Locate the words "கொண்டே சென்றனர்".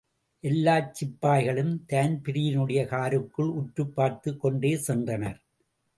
4.41-5.39